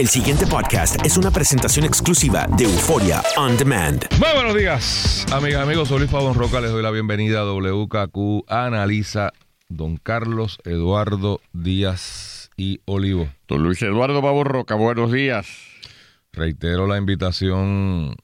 [0.00, 4.02] El siguiente podcast es una presentación exclusiva de Euforia On Demand.
[4.12, 5.88] Muy buenos días, amigas, amigos.
[5.88, 6.58] Soy Luis Pavón Roca.
[6.62, 9.34] Les doy la bienvenida a WKQ Analiza
[9.68, 13.28] Don Carlos Eduardo Díaz y Olivo.
[13.46, 15.46] Don Luis Eduardo Pavón Roca, buenos días.
[16.32, 18.16] Reitero la invitación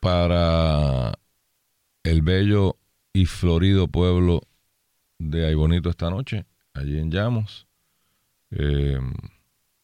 [0.00, 1.18] para
[2.02, 2.78] el bello
[3.12, 4.40] y florido pueblo
[5.18, 7.66] de Aybonito esta noche, allí en Llamos.
[8.52, 8.98] Eh,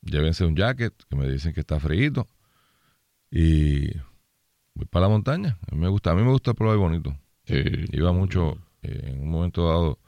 [0.03, 2.27] llévense un jacket, que me dicen que está frío.
[3.31, 3.93] Y
[4.75, 5.59] voy para la montaña.
[5.71, 7.17] A mí me gusta, a mí me gusta el pueblo de Aybonito.
[7.93, 9.99] Iba mucho eh, en un momento dado,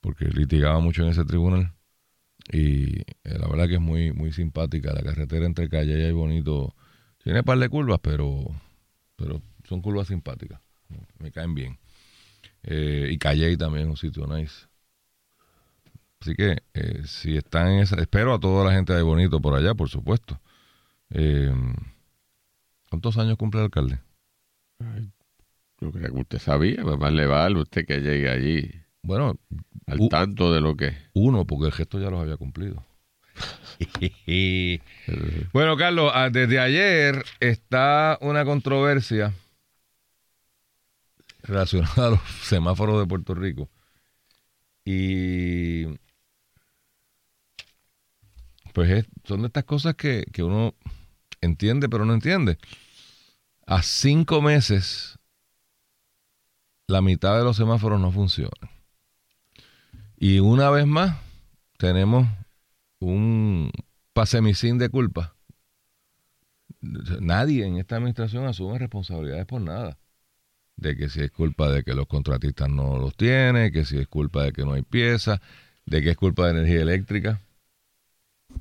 [0.00, 1.74] porque litigaba mucho en ese tribunal.
[2.50, 4.94] Y eh, la verdad que es muy, muy simpática.
[4.94, 6.74] La carretera entre Calle y Aybonito
[7.22, 8.44] tiene un par de curvas, pero,
[9.16, 10.60] pero son curvas simpáticas.
[11.18, 11.78] Me caen bien.
[12.62, 14.66] Eh, y Calle también un sitio nice.
[16.20, 19.54] Así que eh, si están en esa, espero a toda la gente de Bonito por
[19.54, 20.40] allá, por supuesto.
[21.10, 21.52] Eh,
[22.90, 24.00] ¿Cuántos años cumple el alcalde?
[25.80, 28.70] yo creo que usted sabía, más le vale usted que llegue allí.
[29.02, 29.38] Bueno,
[29.86, 32.84] al tanto de lo que Uno, porque el gesto ya los había cumplido.
[35.52, 39.32] bueno, Carlos, ah, desde ayer está una controversia
[41.42, 43.68] relacionada a los semáforos de Puerto Rico.
[44.84, 45.86] Y
[48.72, 50.74] pues son de estas cosas que, que uno
[51.40, 52.58] entiende pero no entiende.
[53.66, 55.18] A cinco meses,
[56.86, 58.70] la mitad de los semáforos no funcionan.
[60.16, 61.18] Y una vez más,
[61.76, 62.26] tenemos
[62.98, 63.70] un
[64.12, 65.36] pasemicín de culpa.
[66.80, 69.98] Nadie en esta administración asume responsabilidades por nada.
[70.76, 74.08] De que si es culpa de que los contratistas no los tienen, que si es
[74.08, 75.40] culpa de que no hay piezas,
[75.86, 77.40] de que es culpa de energía eléctrica.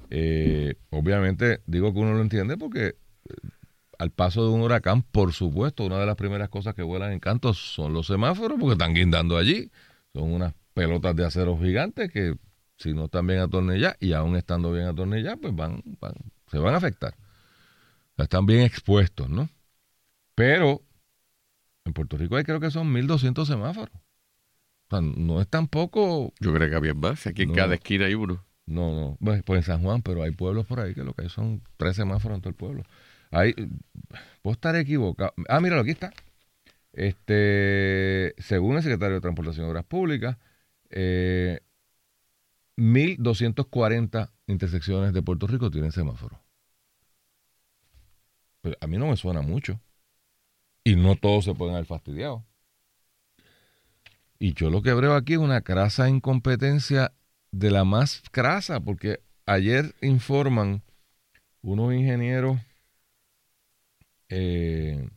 [0.10, 2.96] Eh, obviamente digo que uno lo entiende porque eh,
[4.00, 7.20] al paso de un huracán, por supuesto, una de las primeras cosas que vuelan en
[7.20, 9.72] canto son los semáforos porque están guindando allí.
[10.14, 12.36] Son unas pelotas de acero gigantes que
[12.78, 15.82] si no están bien atornilladas y aún estando bien atornilladas, pues van,
[16.52, 17.16] se van a afectar.
[18.18, 19.50] Están bien expuestos, ¿no?
[20.36, 20.84] Pero
[21.86, 23.96] en Puerto Rico hay creo que son 1.200 semáforos.
[24.90, 26.34] O sea, no es tampoco...
[26.40, 27.26] Yo creo que había más.
[27.28, 28.47] Aquí en cada esquina hay uno.
[28.68, 29.18] No, no.
[29.22, 31.64] Pues, pues, en San Juan, pero hay pueblos por ahí que lo que hay son
[31.78, 32.84] tres semáforos en todo el pueblo.
[33.32, 33.54] Hay,
[34.42, 35.34] puedo estar equivocado.
[35.50, 36.14] Ah, míralo, aquí está.
[36.94, 40.38] Este, según el secretario de Transportación y Obras Públicas,
[40.90, 41.62] eh,
[42.78, 46.40] 1.240 intersecciones de Puerto Rico tienen semáforos.
[48.82, 49.80] A mí no me suena mucho.
[50.84, 52.46] Y no todos se pueden haber fastidiado.
[54.40, 57.14] Y yo lo que veo aquí es una crasa incompetencia
[57.52, 60.82] de la más crasa, porque ayer informan
[61.62, 62.60] unos ingenieros
[64.30, 65.10] eh,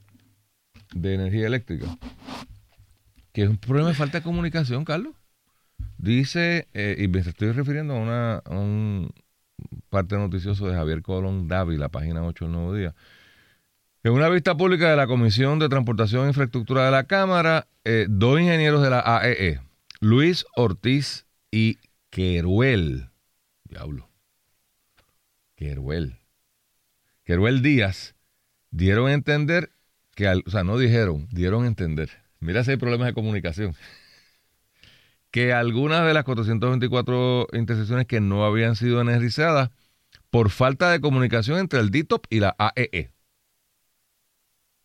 [0.94, 1.86] de energía eléctrica
[3.32, 5.14] que es un problema de falta de comunicación, Carlos.
[5.98, 9.10] Dice, eh, y me estoy refiriendo a, una, un
[9.88, 12.94] parte noticioso de Javier Colón Davi, la página 8 del Nuevo Día.
[14.02, 18.06] En una vista pública de la Comisión de Transportación e Infraestructura de la Cámara, eh,
[18.08, 19.60] dos ingenieros de la AEE, e,
[20.00, 21.78] Luis Ortiz y
[22.10, 23.10] Queruel,
[23.64, 24.10] diablo,
[25.54, 26.18] Queruel,
[27.24, 28.16] Queruel Díaz,
[28.70, 29.70] dieron a entender
[30.16, 32.10] que, o sea, no dijeron, dieron a entender.
[32.40, 33.74] Mira si hay problemas de comunicación.
[35.30, 39.70] Que algunas de las 424 intersecciones que no habían sido energizadas
[40.28, 42.88] por falta de comunicación entre el DITOP y la AEE.
[42.92, 43.12] E.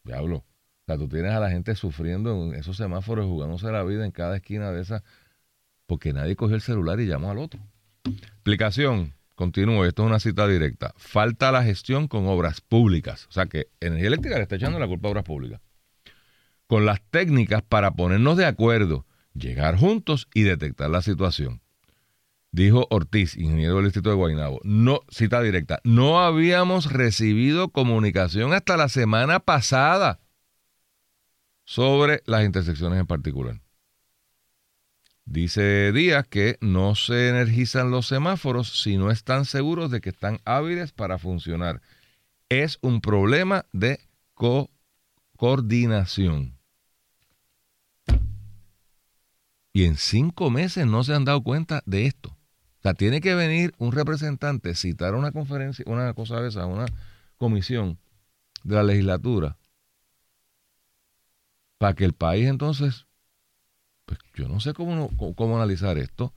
[0.04, 0.38] Diablo.
[0.38, 4.12] O sea, tú tienes a la gente sufriendo en esos semáforos, jugándose la vida en
[4.12, 5.02] cada esquina de esas
[5.86, 7.60] porque nadie cogió el celular y llamó al otro.
[8.06, 10.94] Explicación, continúo, esto es una cita directa.
[10.98, 13.28] Falta la gestión con obras públicas.
[13.30, 15.62] O sea que Energía Eléctrica le está echando la culpa a obras públicas.
[16.68, 21.62] Con las técnicas para ponernos de acuerdo, llegar juntos y detectar la situación.
[22.52, 24.62] Dijo Ortiz, ingeniero del Distrito de Guaynabo.
[24.64, 25.82] No, cita directa.
[25.84, 30.22] No habíamos recibido comunicación hasta la semana pasada
[31.66, 33.60] sobre las intersecciones en particular.
[35.26, 40.40] Dice Díaz que no se energizan los semáforos si no están seguros de que están
[40.46, 41.82] hábiles para funcionar.
[42.48, 44.00] Es un problema de
[45.36, 46.60] coordinación.
[49.74, 52.30] Y en cinco meses no se han dado cuenta de esto.
[52.30, 56.86] O sea, tiene que venir un representante, citar una conferencia, una cosa de esa, una
[57.38, 57.98] comisión
[58.64, 59.58] de la legislatura,
[61.80, 63.06] para que el país entonces
[64.06, 66.34] pues yo no sé cómo, cómo, analizar esto.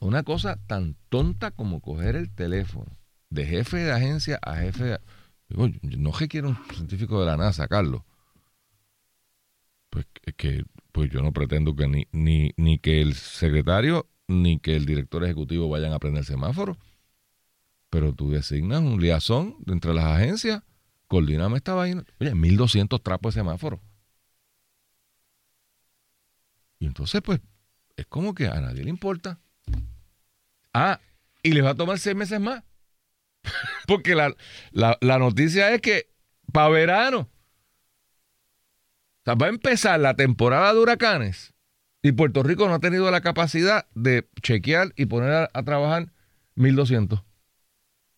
[0.00, 2.96] una cosa tan tonta como coger el teléfono
[3.30, 5.00] de jefe de agencia a jefe de...
[5.48, 8.02] Digo, no requiere un científico de la NASA, Carlos.
[9.88, 14.58] Pues es que pues yo no pretendo que ni, ni, ni que el secretario ni
[14.58, 16.78] que el director ejecutivo vayan a aprender semáforo.
[17.90, 20.62] Pero tú designas un liazón entre las agencias,
[21.08, 22.04] coordiname esta vaina.
[22.20, 23.80] Oye, 1200 trapos de semáforo.
[26.80, 27.40] Y entonces, pues,
[27.96, 29.38] es como que a nadie le importa.
[30.72, 30.98] Ah,
[31.42, 32.64] y les va a tomar seis meses más.
[33.86, 34.34] Porque la,
[34.72, 36.10] la, la noticia es que
[36.52, 37.30] para verano
[39.20, 41.54] o sea, va a empezar la temporada de huracanes
[42.02, 46.12] y Puerto Rico no ha tenido la capacidad de chequear y poner a, a trabajar
[46.54, 47.22] 1200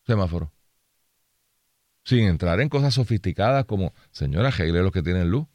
[0.06, 0.50] semáforos.
[2.04, 5.46] Sin entrar en cosas sofisticadas como, señora, arregle los que tienen luz.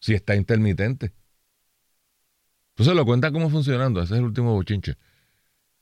[0.00, 1.12] Si está intermitente.
[2.74, 4.02] Entonces lo cuentan como funcionando.
[4.02, 4.96] Ese es el último bochinche.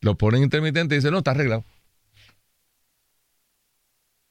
[0.00, 1.64] Lo ponen intermitente y dicen, no, está arreglado.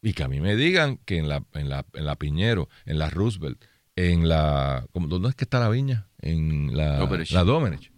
[0.04, 2.98] Y que a mí me digan que en la, en la, en la Piñero, en
[3.00, 3.64] la Roosevelt,
[3.96, 4.86] en la.
[4.92, 6.08] ¿cómo- ¿Dónde es que está la viña?
[6.20, 7.32] En la Domenech.
[7.32, 7.92] La Domenech.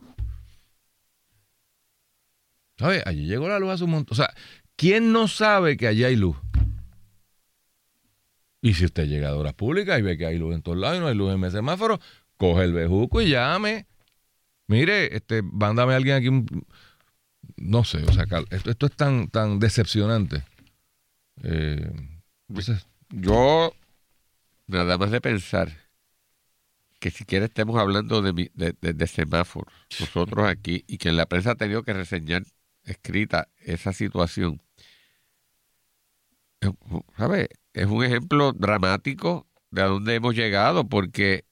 [2.78, 3.04] ¿Sabes?
[3.06, 4.14] Allí llegó la luz a su montón.
[4.14, 4.34] O sea,
[4.76, 6.36] ¿quién no sabe que allí hay luz?
[8.62, 10.98] Y si usted llega a horas públicas y ve que hay luz en todos lados
[10.98, 12.00] y no hay luz en el semáforo,
[12.38, 13.88] coge el bejuco y llame.
[14.68, 16.66] Mire, este, mándame a alguien aquí un-
[17.58, 20.44] No sé, o sea, esto, esto es tan, tan decepcionante.
[21.44, 21.92] Eh,
[23.10, 23.74] Yo,
[24.68, 25.70] nada más de pensar
[27.00, 31.52] que siquiera estemos hablando de, de, de- de semáforos, nosotros aquí, y que la prensa
[31.52, 32.44] ha tenido que reseñar
[32.86, 34.62] escrita esa situación.
[37.18, 37.50] ¿Sabe?
[37.74, 41.46] Es un ejemplo dramático de a dónde hemos llegado, porque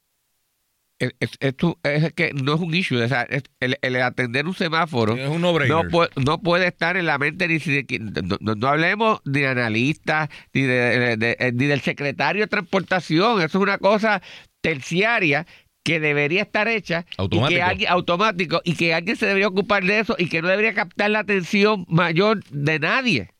[1.40, 5.14] esto es que no es un issue, o sea, es- el, el atender un semáforo
[5.16, 5.84] es un no-brainer.
[5.84, 9.20] no, puede, no puede estar en la mente ni si de, no, no- no hablemos
[9.24, 13.78] ni de analistas ni de, de- de- ni del secretario de transportación eso es una
[13.78, 14.22] cosa
[14.60, 15.46] terciaria
[15.84, 17.14] que debería estar hecha y
[17.56, 20.74] que alguien automático y que alguien se debería ocupar de eso y que no debería
[20.74, 23.30] captar la atención mayor de nadie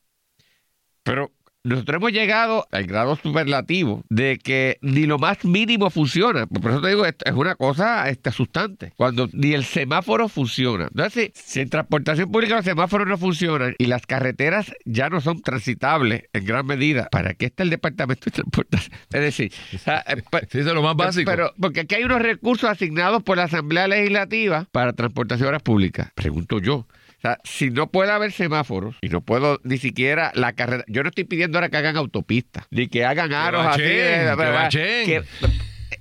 [1.04, 1.30] pero
[1.64, 6.46] nosotros hemos llegado al grado superlativo de que ni lo más mínimo funciona.
[6.46, 8.92] Por eso te digo, esto es una cosa este, asustante.
[8.96, 10.88] Cuando ni el semáforo funciona.
[10.90, 15.20] Entonces, si, si en transportación pública los semáforos no funcionan y las carreteras ya no
[15.20, 18.98] son transitables en gran medida, ¿para qué está el Departamento de Transportación?
[19.12, 21.30] Es decir, o sea, eh, Sí, eso es lo más básico.
[21.30, 26.10] pero, porque aquí hay unos recursos asignados por la Asamblea Legislativa para transportaciones públicas.
[26.14, 26.86] Pregunto yo.
[27.24, 30.84] O sea, si no puede haber semáforos y no puedo ni siquiera la carrera.
[30.88, 33.82] Yo no estoy pidiendo ahora que hagan autopistas, ni que hagan aros así.
[33.82, 34.26] de-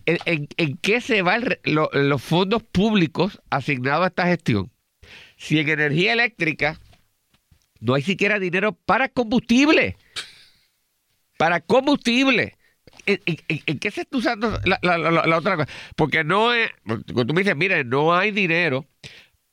[0.07, 4.71] en, en- en qué se van los fondos públicos asignados a esta gestión?
[5.38, 6.79] Si en energía eléctrica
[7.81, 9.97] no hay siquiera dinero para combustible.
[11.38, 12.57] Para combustible.
[13.06, 15.69] ¿En, en- en- en qué se está usando la, la- la- la otra cosa?
[15.95, 16.69] Porque no es.
[16.83, 18.85] Cuando tú me dices, mire, no hay dinero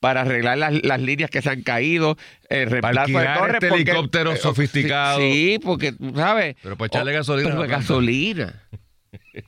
[0.00, 2.17] para arreglar las, las líneas que se han caído,
[2.49, 3.55] el reemplazo de torres.
[3.62, 5.19] este helicóptero eh, sofisticado.
[5.21, 6.56] Sí, porque, ¿sabes?
[6.62, 7.77] Pero para echarle Oh, gasolina pero planta.
[7.79, 8.62] gasolina.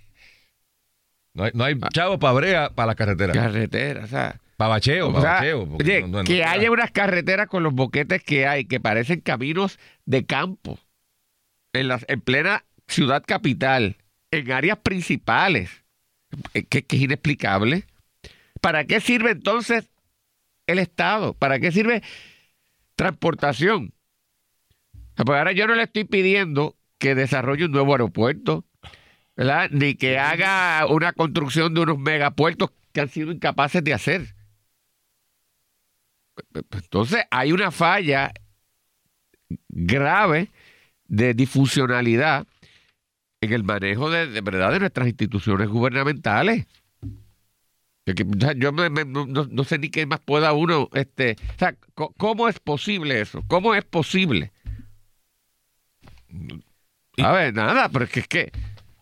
[1.33, 3.33] No hay, no hay chavo para brea para la carretera.
[3.33, 4.41] Carretera, o sea.
[4.57, 5.63] Para bacheo, para bacheo.
[5.81, 9.21] oye, no- no- no que haya unas carreteras con los boquetes que hay, que parecen
[9.21, 10.79] caminos de campo,
[11.73, 13.97] en, las, en plena ciudad capital,
[14.33, 15.71] en áreas principales,
[16.53, 17.85] eh, que, que es inexplicable.
[18.61, 19.89] ¿Para qué sirve entonces
[20.73, 21.35] el Estado?
[21.35, 22.03] ¿Para qué sirve
[22.95, 23.93] transportación?
[25.15, 28.65] Pues ahora yo no le estoy pidiendo que desarrolle un nuevo aeropuerto,
[29.37, 29.71] ¿verdad?
[29.71, 34.35] Ni que haga una construcción de unos megapuertos que han sido incapaces de hacer.
[36.55, 38.33] Entonces hay una falla
[39.69, 40.51] grave
[41.07, 42.47] de disfuncionalidad
[43.41, 46.67] en el manejo de, de verdad de nuestras instituciones gubernamentales.
[47.03, 47.89] Que- que, o sea,
[48.57, 52.59] yo me- me- no, sé ni qué más pueda uno, este, o sea, ¿cómo es
[52.59, 53.43] posible eso?
[53.47, 54.53] ¿Cómo es posible?
[57.19, 58.53] A ver, nada, pero es que es que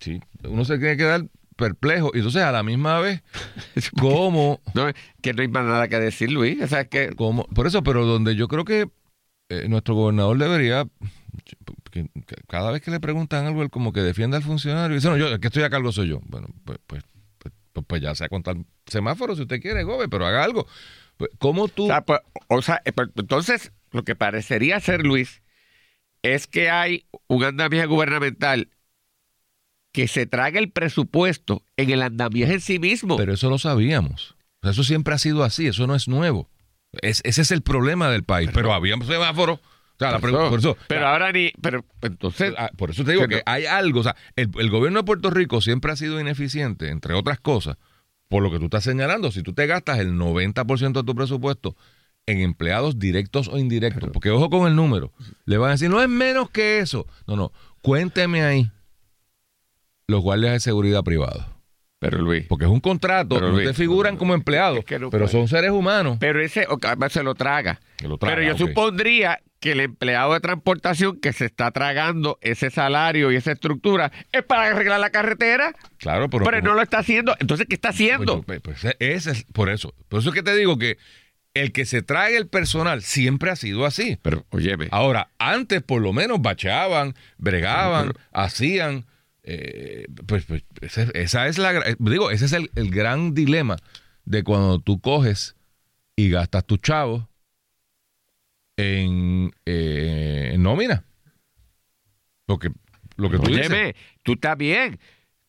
[0.01, 1.25] Sí, uno se tiene que dar
[1.57, 2.11] perplejo.
[2.15, 3.23] Y entonces, a la misma vez,
[4.01, 4.61] ¿cómo?
[4.75, 4.87] no,
[5.21, 6.61] que no hay más nada que decir, Luis.
[6.63, 8.89] O sea, es que cómo- por eso, pero donde yo creo que
[9.51, 10.87] eh, nuestro gobernador debería,
[12.49, 15.17] cada vez que le preguntan algo, él como que defienda al funcionario y dice, no,
[15.17, 16.21] yo, el que estoy a cargo soy yo.
[16.27, 17.03] Bueno, pues, pues,
[17.83, 18.57] pues, pues, ya sea contar
[18.87, 20.67] semáforos si usted quiere, gobe, pero haga algo.
[21.17, 21.85] Pues, ¿Cómo tú?
[21.85, 25.43] O sea, pues, o sea, eh, entonces, lo que parecería ser, Luis,
[26.23, 28.69] es que hay un andamiaje gubernamental
[29.93, 33.17] que se traga el presupuesto en el andamiaje en sí mismo.
[33.17, 34.37] Pero eso lo sabíamos.
[34.63, 36.49] Eso siempre ha sido así, eso no es nuevo.
[37.03, 38.51] Es- ese es el problema del país.
[38.53, 39.63] Pero había semáforos, O
[39.99, 41.51] sea, la pregunta- por eso, pero ahora ni.
[41.61, 42.55] Pero entonces.
[42.57, 45.31] Ah, Por eso te digo Que hay algo, o sea, el, el gobierno de Puerto
[45.31, 47.77] Rico siempre ha sido ineficiente, entre otras cosas,
[48.29, 49.31] por lo que tú estás señalando.
[49.33, 51.77] Si tú te gastas el 90% de tu presupuesto
[52.27, 55.13] en empleados directos o indirectos, porque ojo con el número,
[55.47, 57.07] le van a decir, no es menos que eso.
[57.27, 57.53] No, no,
[57.83, 58.71] cuénteme ahí
[60.07, 61.45] los guardias de seguridad privados.
[61.99, 62.45] Pero Luis.
[62.49, 65.25] Porque es un contrato, Pero, no Luis, te figuran como empleados, es que no pero
[65.25, 65.33] puede.
[65.33, 66.19] son seres humanos.
[66.21, 67.81] Pero ese ok, se lo traga.
[68.03, 72.71] Lo traga, pero yo supondría que el empleado de transportación que se está tragando ese
[72.71, 76.99] salario y esa estructura es para arreglar la carretera, Claro, pero, pero, no lo está
[77.01, 77.35] haciendo.
[77.41, 78.43] Entonces, ¿qué está haciendo?
[78.43, 79.93] Pues, pues, pues, ese es por eso.
[80.09, 80.99] Por eso es que te digo que
[81.55, 84.17] el que se trae el personal siempre ha sido así.
[84.23, 84.87] pero, óyeme.
[84.93, 89.07] Ahora, antes por lo menos bachaban, bregaban, hacían.
[89.51, 90.63] Eh, pues, pues,
[91.15, 91.73] esa es la.
[91.79, 93.77] eh, Digo, ese es el, el gran dilema
[94.27, 95.57] de cuando tú coges
[96.17, 97.25] y gastas tus chavos
[98.77, 101.03] en, eh, en nómina.
[102.45, 102.69] Porque
[103.17, 103.71] lo que tú dices.
[103.71, 104.99] Óyeme, tú estás bien.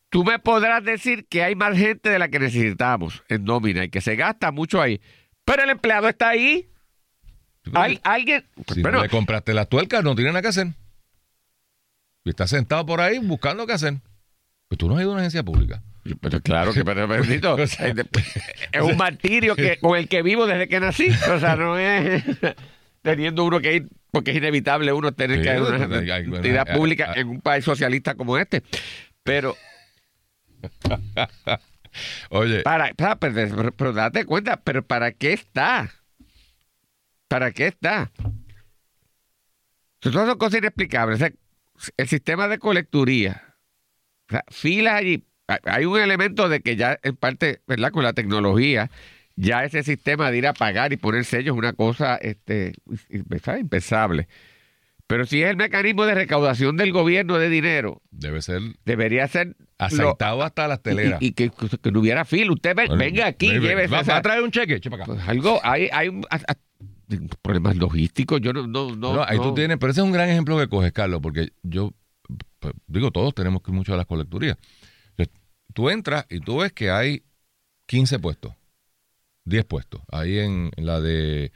[0.09, 3.89] Tú me podrás decir que hay más gente de la que necesitamos en nómina y
[3.89, 5.01] que se gasta mucho ahí.
[5.43, 6.69] Pero el empleado está ahí.
[7.73, 8.45] Hay alguien.
[8.73, 10.67] Si Bueno, no le compraste las tuercas, no tiene nada que hacer.
[12.25, 13.95] Y está sentado por ahí buscando qué hacer.
[14.67, 15.81] Pues tú no has ido a una agencia pública.
[16.21, 20.45] pero claro que, pero, bendito, O sea, es un martirio que, con el que vivo
[20.45, 21.09] desde que nací.
[21.31, 22.23] O sea, no es
[23.01, 26.73] teniendo uno que ir, porque es inevitable uno tener Sí, que ir a una entidad
[26.75, 28.63] pública en un país socialista como este.
[29.23, 29.55] Pero,
[32.29, 35.89] Oye, para, para- pero, pero date cuenta, pero ¿para qué está?
[37.27, 38.11] ¿Para qué está?
[40.01, 41.15] Son cosas inexplicables.
[41.15, 41.31] O sea,
[41.97, 43.55] el sistema de colecturía,
[44.27, 45.23] o sea, filas allí.
[45.63, 47.91] Hay- un elemento de que ya, en parte, ¿verdad?
[47.91, 48.91] Con la tecnología,
[49.35, 52.73] ya ese sistema de ir a pagar y poner sellos es una cosa este,
[53.43, 53.61] ¿sabes?
[53.61, 54.27] impensable.
[55.07, 59.47] Pero si es el mecanismo de recaudación del gobierno de dinero, debe ser debería ser
[59.47, 61.19] lo- aceitado hasta las teleras.
[61.19, 61.49] y, y que,
[61.81, 62.51] que no hubiera fila.
[62.53, 63.87] Usted venga aquí, llévese.
[63.87, 65.13] Va, a traer un cheque, eche para acá.
[65.15, 66.23] pues algo, hay, hay un,
[67.41, 68.41] problemas logísticos.
[68.41, 69.13] Yo no, no, no.
[69.15, 69.43] No, ahí no.
[69.43, 71.93] tú tienes, pero ese es un gran ejemplo que coges, Carlos, porque yo
[72.59, 74.57] pues, digo, todos tenemos que ir mucho a las colecturías.
[75.73, 77.23] Tú entras y tú ves que hay
[77.85, 78.53] 15 puestos,
[79.45, 81.51] 10 puestos, ahí en, en la de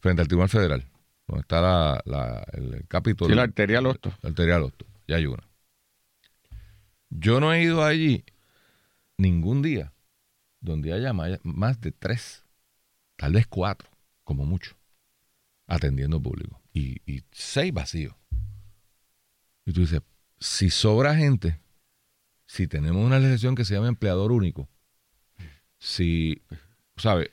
[0.00, 0.86] frente al Tribunal Federal,
[1.26, 3.28] donde está la, la- el capítulo.
[3.28, 4.10] Sí, la arterial Hosto.
[4.22, 4.72] La arterial
[5.06, 5.46] ya hay una.
[7.10, 8.24] Yo no he ido allí
[9.18, 9.92] ningún día
[10.60, 12.44] donde haya más de tres,
[13.16, 13.90] tal vez cuatro,
[14.24, 14.76] como mucho,
[15.68, 16.60] atendiendo público.
[16.72, 18.16] Y, y seis vacíos.
[19.64, 20.00] Y tú dices,
[20.40, 21.60] si sobra gente,
[22.46, 24.68] si tenemos una legislación que se llama empleador único,
[25.78, 26.42] si,
[26.96, 27.32] ¿sabe?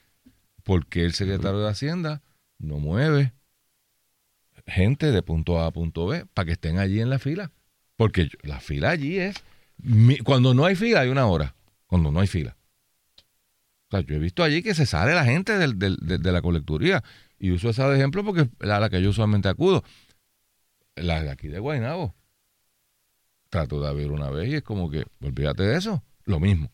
[0.63, 2.21] Porque el secretario de Hacienda
[2.59, 3.33] no mueve
[4.67, 7.51] gente de punto A a punto B para que estén allí en la fila.
[7.95, 9.35] Porque la fila allí es,
[10.23, 11.55] cuando no hay fila hay una hora,
[11.87, 12.57] cuando no hay fila.
[13.87, 17.03] O sea, yo he visto allí que se sale la gente de, de la colecturía
[17.39, 19.83] y uso esa de ejemplo porque es la que yo usualmente acudo.
[20.95, 22.15] La de aquí de Guaynabo.
[23.49, 26.71] Trato de abrir una vez y es como que, olvídate de eso, lo mismo.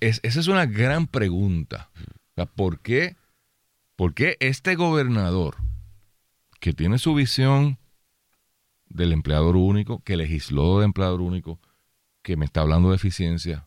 [0.00, 1.90] Es- esa es una gran pregunta.
[2.36, 3.16] O ¿por qué,
[3.96, 5.56] ¿Por qué este gobernador
[6.60, 7.78] que tiene su visión
[8.88, 11.60] del empleador único, que legisló de empleador único,
[12.22, 13.66] que me está hablando de eficiencia,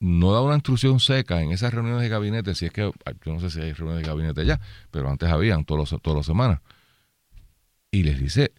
[0.00, 3.40] no da una instrucción seca en esas reuniones de gabinete, si es que, yo no
[3.40, 4.58] sé si hay reuniones de gabinete ya,
[4.90, 6.60] pero antes habían todos todas las semanas,
[7.90, 8.52] y les dice,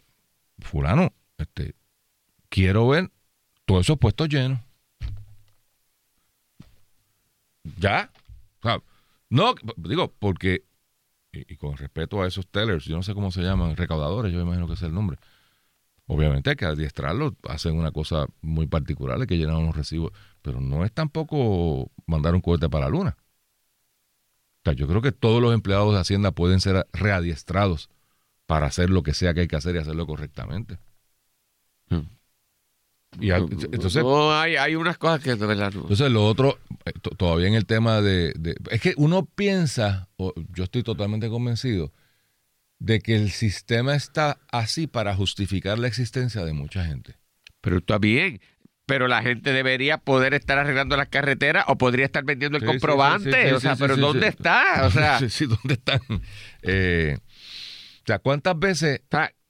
[0.60, 1.76] fulano, este,
[2.50, 3.12] quiero ver
[3.66, 4.60] todos esos puestos llenos.
[7.78, 8.12] Ya.
[8.60, 8.82] O sea,
[9.30, 10.64] no, digo, porque,
[11.32, 14.38] y, y con respeto a esos tellers, yo no sé cómo se llaman, recaudadores, yo
[14.40, 15.18] me imagino que es el nombre.
[16.14, 20.60] Obviamente hay que adiestrarlos, hacen una cosa muy particular, hay que llenar unos recibos, pero
[20.60, 23.18] no es tampoco mandar un cohete para la luna.
[23.18, 27.90] O sea, yo creo que todos los empleados de Hacienda pueden ser readiestrados
[28.46, 30.80] para hacer lo que sea que hay que hacer y hacerlo correctamente.
[33.20, 33.42] Y hay-
[33.72, 35.82] entonces, no, hay, hay unas cosas que de verdad no.
[35.82, 40.10] entonces lo otro, eh, to- todavía en el tema de, de- Es que uno piensa,
[40.54, 41.92] yo estoy totalmente convencido,
[42.82, 47.14] de que el sistema está así para justificar la existencia de mucha gente.
[47.62, 48.42] Pero está bien.
[48.88, 52.68] Pero la gente debería poder estar arreglando las carreteras o podría estar vendiendo el Sí,
[52.68, 53.32] comprobante.
[53.32, 54.82] sí, sí, sí, o sea, pero ¿dónde está?
[54.88, 56.02] O sea, sí, sí, ¿dónde están?
[56.64, 59.02] Eh, o sea, ¿cuántas veces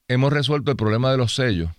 [0.10, 1.70] hemos resuelto el problema de los sellos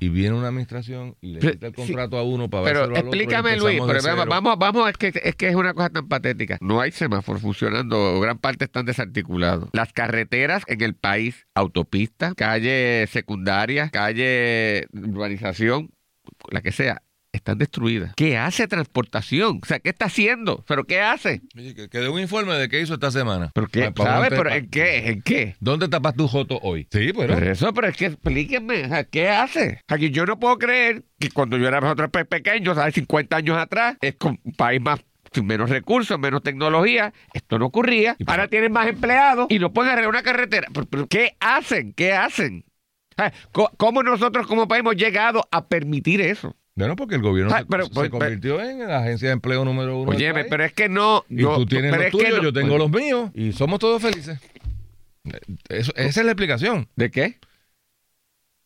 [0.00, 2.96] y viene una administración y le quita el sí, contrato a uno para Pero dárselo
[2.96, 6.08] al otro explícame, Luis, pero vamos, vamos, es que, es que es una cosa tan
[6.08, 6.58] patética.
[6.60, 9.70] No hay semáforos funcionando, gran parte están desarticulados.
[9.72, 15.90] Las carreteras en el país, autopistas, calle secundaria, calle urbanización,
[16.50, 17.02] la que sea,
[17.48, 18.12] están destruidas.
[18.14, 19.60] ¿Qué hace transportación?
[19.62, 20.64] O sea, ¿qué está haciendo?
[20.68, 21.40] ¿Pero qué hace?
[21.56, 23.50] Oye, que, que dé un informe de qué hizo esta semana.
[23.54, 23.84] ¿Pero qué?
[23.84, 24.30] Pa- pa- ¿Sabe?
[24.30, 25.08] pa- ¿Pero en qué?
[25.08, 25.56] ¿En qué?
[25.60, 26.86] ¿Dónde tapas tu joto hoy?
[26.92, 27.34] Sí, pero.
[27.34, 29.80] Pero eso, pero es que explíquenme, o sea, ¿qué hace?
[29.88, 33.56] Aquí yo no puedo creer que cuando yo era nosotros pe- pequeños, hace 50 años
[33.56, 35.00] atrás, es con un país más
[35.32, 38.16] sin menos recursos, menos tecnología, esto no ocurría.
[38.18, 40.68] Y Ahora tienen más empleados y no pueden arreglar una carretera.
[40.72, 41.92] ¿Pero, pero qué hacen?
[41.94, 42.64] ¿Qué hacen?
[43.76, 46.54] ¿Cómo nosotros como país hemos llegado a permitir eso?
[46.78, 49.64] Bueno, porque el gobierno Ah, se- pero- se, pero- convirtió en la agencia de empleo
[49.64, 50.12] número uno.
[50.12, 50.46] país.
[50.48, 51.24] pero es que no...
[51.28, 54.38] Y no- tú tienes los tuyos, no- yo tengo los míos y somos todos felices.
[55.68, 56.88] Eso- esa es la explicación.
[56.94, 57.38] ¿De qué?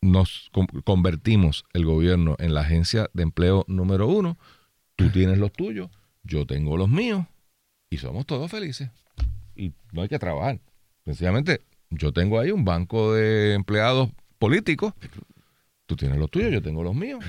[0.02, 4.37] Nos con- convertimos el gobierno en la agencia de empleo número uno.
[4.97, 5.88] Tú tienes los tuyos,
[6.23, 7.25] yo tengo los míos
[7.88, 8.90] y somos todos felices.
[9.57, 10.59] Y no hay que trabajar.
[11.04, 14.92] Sencillamente, yo tengo ahí un banco de empleados políticos.
[15.87, 17.25] Tú tienes los tuyos, yo tengo los míos.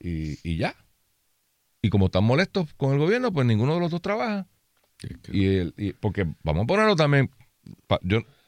[0.00, 0.74] Y, y ya.
[1.82, 4.46] Y como están molestos con el gobierno, pues ninguno de los dos trabaja.
[5.32, 7.30] Y, el- y- porque vamos a ponerlo también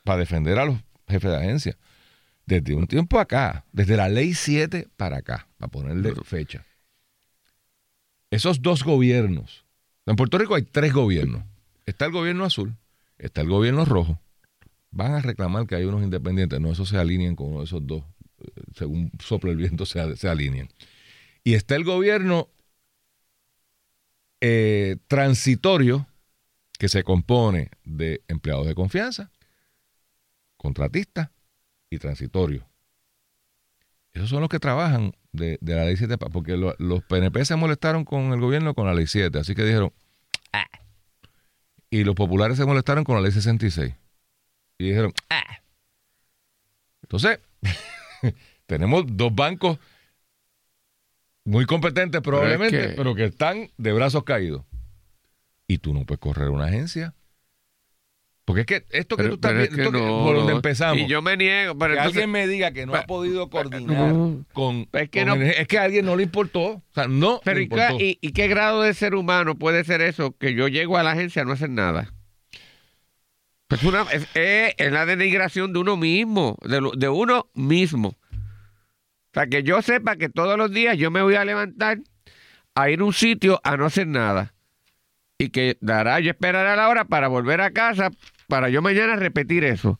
[0.04, 0.78] para defender a los
[1.08, 1.78] jefes de agencia.
[2.46, 6.64] Desde un tiempo acá, desde la ley 7 para acá, para ponerle fecha.
[8.30, 9.64] Esos dos gobiernos.
[10.06, 11.44] En Puerto Rico hay tres gobiernos.
[11.86, 12.76] Está el gobierno azul,
[13.18, 14.20] está el gobierno rojo.
[14.90, 16.60] Van a reclamar que hay unos independientes.
[16.60, 18.02] No, esos se alineen con uno de esos dos.
[18.42, 20.68] eh, Según sopla el viento, se, se alineen.
[21.44, 22.48] Y está el gobierno
[24.40, 26.06] eh, transitorio
[26.78, 29.30] que se compone de empleados de confianza,
[30.56, 31.30] contratistas
[31.90, 32.64] y transitorios.
[34.12, 37.54] Esos son los que trabajan de, la ley 7, pa- porque lo- los PNP se
[37.56, 39.92] molestaron con el gobierno con la ley 7, así que dijeron,
[40.52, 40.66] "Ah".
[41.90, 43.94] y los populares se molestaron con la ley 66.
[44.78, 45.60] Y dijeron, "Ah".
[47.02, 47.38] entonces,
[48.66, 49.78] tenemos dos bancos
[51.50, 54.62] muy competentes probablemente, que- pero que están de brazos caídos.
[55.66, 57.14] Y tú no puedes correr una agencia.
[58.44, 60.98] Porque es que esto que Pero- tú estás es viendo, que no, por donde empezamos.
[60.98, 64.12] Y yo me niego, pero que entonces- alguien me diga que no ha podido coordinar
[64.12, 64.44] no.
[64.52, 66.62] con, Es que con no- el- es que a alguien no le importó.
[66.62, 68.00] O sea, no Pero le ¿y, importó.
[68.00, 70.36] y- y qué grado de ser humano puede ser eso?
[70.36, 72.12] Que yo llego a la agencia a no hacer nada.
[73.68, 78.16] Pues una, es, es- es la denigración de uno mismo, de, de uno mismo.
[79.30, 81.98] O sea, que yo sepa que todos los días yo me voy a levantar
[82.74, 84.54] a ir a un sitio a no hacer nada.
[85.38, 88.10] Y que dará, yo esperaré a la hora para volver a casa,
[88.48, 89.98] para yo mañana repetir eso.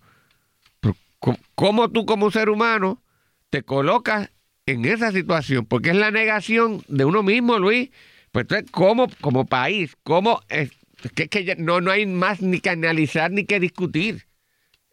[0.80, 3.02] Pero, ¿cómo- ¿Cómo tú como ser humano
[3.50, 4.30] te colocas
[4.66, 5.64] en esa situación?
[5.64, 7.90] Porque es la negación de uno mismo, Luis.
[8.32, 9.96] Pues entonces, ¿cómo como país?
[10.02, 10.70] ¿Cómo es?
[11.14, 14.26] que, es que no, no hay más ni que analizar ni que discutir.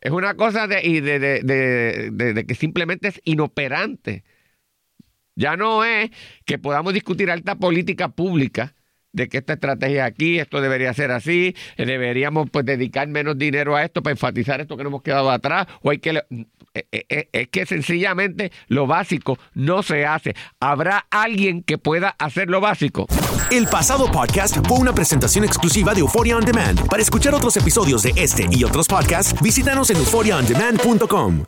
[0.07, 4.23] Es una cosa de, de que simplemente es inoperante.
[5.35, 6.11] Ya no es
[6.45, 8.73] que podamos discutir alta política pública
[9.13, 13.75] de que esta estrategia aquí, esto debería ser así, eh, deberíamos pues dedicar menos dinero
[13.75, 16.11] a esto para enfatizar esto que nos hemos quedado atrás, o hay que...
[16.11, 20.35] eh, eh, eh, Es que sencillamente lo básico no se hace.
[20.59, 23.07] ¿Habrá alguien que pueda hacer lo básico?
[23.49, 26.87] El pasado podcast fue una presentación exclusiva de Euphoria On Demand.
[26.87, 31.47] Para escuchar otros episodios de este y otros podcasts, visítanos en euphoriaondemand.com.